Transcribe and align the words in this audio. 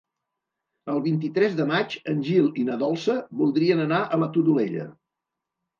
El 0.93 1.01
vint-i-tres 1.07 1.53
de 1.61 1.67
maig 1.73 1.95
en 2.15 2.25
Gil 2.31 2.49
i 2.63 2.67
na 2.71 2.81
Dolça 2.87 3.19
voldrien 3.45 3.87
anar 3.87 4.05
a 4.19 4.25
la 4.25 4.33
Todolella. 4.39 4.93